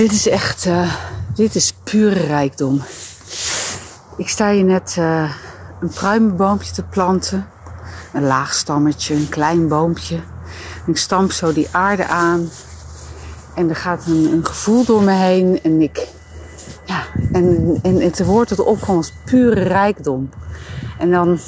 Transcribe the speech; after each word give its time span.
Dit 0.00 0.12
is 0.12 0.28
echt, 0.28 0.66
uh, 0.66 0.94
dit 1.34 1.54
is 1.54 1.74
pure 1.84 2.26
rijkdom. 2.26 2.82
Ik 4.16 4.28
sta 4.28 4.52
hier 4.52 4.64
net 4.64 4.96
uh, 4.98 5.32
een 5.80 5.88
pruimenboompje 5.88 6.72
te 6.72 6.82
planten. 6.82 7.48
Een 8.12 8.22
laag 8.22 8.54
stammetje, 8.54 9.14
een 9.14 9.28
klein 9.28 9.68
boompje. 9.68 10.20
ik 10.86 10.96
stamp 10.96 11.32
zo 11.32 11.52
die 11.52 11.68
aarde 11.70 12.06
aan. 12.06 12.50
En 13.54 13.68
er 13.68 13.76
gaat 13.76 14.06
een, 14.06 14.40
gevoel 14.42 14.84
door 14.84 15.02
me 15.02 15.12
heen. 15.12 15.62
En 15.62 15.80
ik, 15.80 16.06
ja, 16.84 17.02
en, 17.32 17.78
en 17.82 18.00
het 18.00 18.24
woord 18.24 18.48
dat 18.48 18.60
opkomt 18.60 18.96
als 18.96 19.12
pure 19.24 19.62
rijkdom. 19.62 20.30
En 20.98 21.10
dan, 21.10 21.38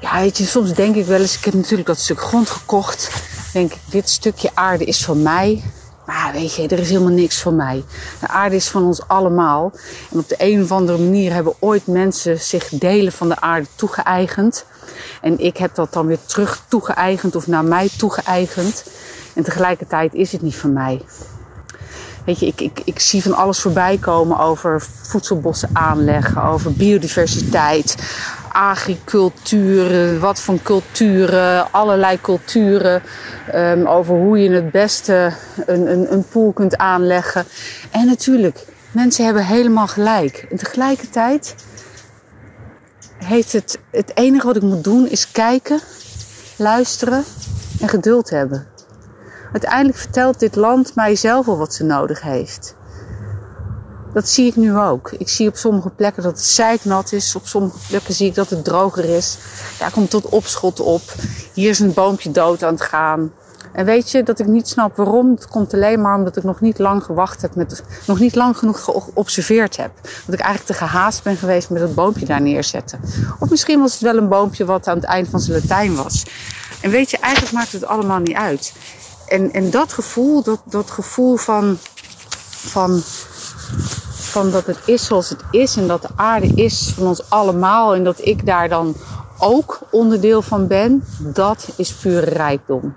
ja, 0.00 0.18
je, 0.18 0.32
soms 0.32 0.74
denk 0.74 0.96
ik 0.96 1.06
wel 1.06 1.20
eens, 1.20 1.36
ik 1.36 1.44
heb 1.44 1.54
natuurlijk 1.54 1.88
dat 1.88 1.98
stuk 1.98 2.20
grond 2.20 2.50
gekocht. 2.50 3.10
Denk 3.52 3.72
ik, 3.72 3.80
dit 3.90 4.08
stukje 4.08 4.50
aarde 4.54 4.84
is 4.84 5.04
van 5.04 5.22
mij. 5.22 5.62
Maar 6.08 6.32
weet 6.32 6.54
je, 6.54 6.68
er 6.68 6.78
is 6.78 6.88
helemaal 6.88 7.12
niks 7.12 7.40
van 7.40 7.56
mij. 7.56 7.84
De 8.20 8.28
aarde 8.28 8.56
is 8.56 8.68
van 8.68 8.84
ons 8.84 9.08
allemaal. 9.08 9.72
En 10.10 10.18
op 10.18 10.28
de 10.28 10.34
een 10.38 10.62
of 10.62 10.72
andere 10.72 10.98
manier 10.98 11.32
hebben 11.32 11.54
ooit 11.58 11.86
mensen 11.86 12.40
zich 12.40 12.68
delen 12.68 13.12
van 13.12 13.28
de 13.28 13.40
aarde 13.40 13.66
toegeëigend. 13.74 14.64
En 15.20 15.38
ik 15.38 15.56
heb 15.56 15.74
dat 15.74 15.92
dan 15.92 16.06
weer 16.06 16.18
terug 16.26 16.62
toegeëigend 16.68 17.36
of 17.36 17.46
naar 17.46 17.64
mij 17.64 17.88
toegeëigend. 17.98 18.84
En 19.34 19.42
tegelijkertijd 19.42 20.14
is 20.14 20.32
het 20.32 20.42
niet 20.42 20.56
van 20.56 20.72
mij. 20.72 21.00
Weet 22.24 22.38
je, 22.38 22.46
ik, 22.46 22.60
ik, 22.60 22.80
ik 22.84 22.98
zie 22.98 23.22
van 23.22 23.34
alles 23.34 23.60
voorbij 23.60 23.98
komen 23.98 24.38
over 24.38 24.80
voedselbossen 25.02 25.70
aanleggen, 25.72 26.42
over 26.42 26.72
biodiversiteit, 26.72 27.96
agricultuur, 28.58 30.18
wat 30.18 30.40
van 30.40 30.62
culturen, 30.62 31.72
allerlei 31.72 32.20
culturen. 32.20 33.02
Um, 33.54 33.86
over 33.86 34.14
hoe 34.14 34.38
je 34.38 34.50
het 34.50 34.70
beste 34.70 35.32
een, 35.66 35.90
een, 35.90 36.12
een 36.12 36.24
pool 36.28 36.52
kunt 36.52 36.76
aanleggen. 36.76 37.44
En 37.90 38.06
natuurlijk, 38.06 38.64
mensen 38.92 39.24
hebben 39.24 39.44
helemaal 39.44 39.86
gelijk. 39.86 40.46
En 40.50 40.56
tegelijkertijd 40.56 41.54
heeft 43.18 43.52
het, 43.52 43.78
het 43.90 44.10
enige 44.14 44.46
wat 44.46 44.56
ik 44.56 44.62
moet 44.62 44.84
doen 44.84 45.08
is 45.08 45.30
kijken, 45.30 45.80
luisteren 46.56 47.24
en 47.80 47.88
geduld 47.88 48.30
hebben. 48.30 48.66
Uiteindelijk 49.52 49.98
vertelt 49.98 50.40
dit 50.40 50.56
land 50.56 50.94
mij 50.94 51.16
zelf 51.16 51.48
al 51.48 51.58
wat 51.58 51.74
ze 51.74 51.84
nodig 51.84 52.22
heeft. 52.22 52.76
Dat 54.18 54.28
zie 54.28 54.46
ik 54.46 54.56
nu 54.56 54.78
ook. 54.78 55.10
Ik 55.18 55.28
zie 55.28 55.48
op 55.48 55.56
sommige 55.56 55.88
plekken 55.88 56.22
dat 56.22 56.32
het 56.32 56.44
zeiknat 56.44 57.12
is. 57.12 57.34
Op 57.34 57.46
sommige 57.46 57.78
plekken 57.88 58.14
zie 58.14 58.26
ik 58.26 58.34
dat 58.34 58.50
het 58.50 58.64
droger 58.64 59.04
is. 59.04 59.38
Ja, 59.78 59.88
komt 59.88 60.10
tot 60.10 60.28
opschot 60.28 60.80
op. 60.80 61.02
Hier 61.52 61.70
is 61.70 61.78
een 61.78 61.94
boompje 61.94 62.30
dood 62.30 62.62
aan 62.62 62.72
het 62.72 62.82
gaan. 62.82 63.32
En 63.72 63.84
weet 63.84 64.10
je 64.10 64.22
dat 64.22 64.38
ik 64.38 64.46
niet 64.46 64.68
snap 64.68 64.96
waarom? 64.96 65.30
Het 65.30 65.48
komt 65.48 65.74
alleen 65.74 66.00
maar 66.00 66.16
omdat 66.16 66.36
ik 66.36 66.42
nog 66.42 66.60
niet 66.60 66.78
lang 66.78 67.04
gewacht 67.04 67.42
heb, 67.42 67.54
met, 67.54 67.82
nog 68.06 68.18
niet 68.18 68.34
lang 68.34 68.58
genoeg 68.58 68.84
geobserveerd 68.84 69.76
heb. 69.76 69.90
Dat 70.02 70.34
ik 70.34 70.40
eigenlijk 70.40 70.78
te 70.78 70.86
gehaast 70.86 71.22
ben 71.22 71.36
geweest 71.36 71.70
met 71.70 71.82
het 71.82 71.94
boompje 71.94 72.26
daar 72.26 72.42
neerzetten. 72.42 73.00
Of 73.38 73.50
misschien 73.50 73.80
was 73.80 73.92
het 73.92 74.00
wel 74.00 74.16
een 74.16 74.28
boompje 74.28 74.64
wat 74.64 74.88
aan 74.88 74.96
het 74.96 75.04
eind 75.04 75.28
van 75.28 75.40
zijn 75.40 75.60
Latijn 75.60 75.94
was. 75.94 76.24
En 76.80 76.90
weet 76.90 77.10
je, 77.10 77.18
eigenlijk 77.18 77.54
maakt 77.54 77.72
het 77.72 77.84
allemaal 77.84 78.18
niet 78.18 78.36
uit. 78.36 78.72
En, 79.28 79.52
en 79.52 79.70
dat 79.70 79.92
gevoel, 79.92 80.42
dat, 80.42 80.60
dat 80.64 80.90
gevoel 80.90 81.36
van, 81.36 81.78
van, 82.48 83.02
van 84.28 84.50
dat 84.50 84.66
het 84.66 84.78
is 84.84 85.04
zoals 85.04 85.28
het 85.28 85.42
is 85.50 85.76
en 85.76 85.86
dat 85.86 86.02
de 86.02 86.08
aarde 86.16 86.46
is 86.54 86.92
van 86.94 87.06
ons 87.06 87.30
allemaal 87.30 87.94
en 87.94 88.04
dat 88.04 88.26
ik 88.26 88.46
daar 88.46 88.68
dan 88.68 88.96
ook 89.38 89.78
onderdeel 89.90 90.42
van 90.42 90.66
ben, 90.66 91.04
dat 91.18 91.68
is 91.76 91.92
pure 91.92 92.30
rijkdom. 92.30 92.94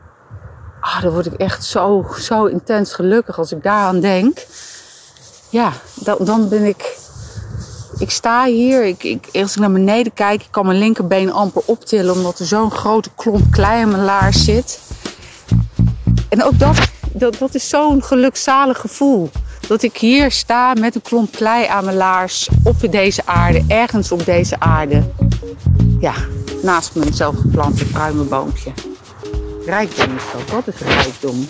Ah, 0.79 1.01
dan 1.01 1.11
word 1.11 1.25
ik 1.25 1.33
echt 1.33 1.65
zo, 1.65 2.05
zo 2.19 2.45
intens 2.45 2.93
gelukkig 2.93 3.37
als 3.37 3.51
ik 3.51 3.63
daaraan 3.63 3.99
denk. 3.99 4.45
Ja, 5.49 5.71
dan, 5.95 6.17
dan 6.19 6.49
ben 6.49 6.63
ik. 6.63 6.99
Ik 7.97 8.11
sta 8.11 8.45
hier, 8.45 8.85
ik, 8.85 9.03
ik, 9.03 9.29
als 9.33 9.55
ik 9.55 9.59
naar 9.59 9.71
beneden 9.71 10.13
kijk, 10.13 10.41
ik 10.41 10.51
kan 10.51 10.65
mijn 10.65 10.77
linkerbeen 10.77 11.31
amper 11.31 11.61
optillen 11.65 12.13
omdat 12.13 12.39
er 12.39 12.45
zo'n 12.45 12.71
grote 12.71 13.09
klomp 13.15 13.51
klei 13.51 13.81
in 13.81 13.89
mijn 13.89 14.03
laars 14.03 14.43
zit. 14.43 14.79
En 16.29 16.43
ook 16.43 16.59
dat, 16.59 16.77
dat, 17.13 17.37
dat 17.37 17.55
is 17.55 17.69
zo'n 17.69 18.03
gelukzalig 18.03 18.79
gevoel. 18.79 19.29
Dat 19.71 19.83
ik 19.83 19.97
hier 19.97 20.31
sta 20.31 20.73
met 20.73 20.95
een 20.95 21.01
klomp 21.01 21.31
klei 21.31 21.65
aan 21.65 21.85
mijn 21.85 21.97
laars 21.97 22.49
op 22.63 22.91
deze 22.91 23.21
aarde, 23.25 23.63
ergens 23.67 24.11
op 24.11 24.25
deze 24.25 24.59
aarde. 24.59 25.03
Ja, 25.99 26.13
naast 26.63 26.95
mijn 26.95 27.13
zelfgeplante 27.13 27.85
pruimenboompje. 27.85 28.71
Rijkdom 29.65 30.15
is 30.15 30.23
dat, 30.33 30.65
dat 30.65 30.75
is 30.75 30.81
rijkdom. 30.81 31.47